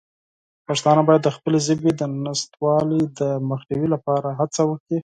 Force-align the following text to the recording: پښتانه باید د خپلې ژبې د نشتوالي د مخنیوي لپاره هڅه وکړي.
پښتانه 0.67 1.01
باید 1.07 1.21
د 1.23 1.29
خپلې 1.35 1.59
ژبې 1.67 1.91
د 1.95 2.01
نشتوالي 2.25 3.01
د 3.19 3.21
مخنیوي 3.49 3.87
لپاره 3.95 4.27
هڅه 4.39 4.61
وکړي. 4.69 4.97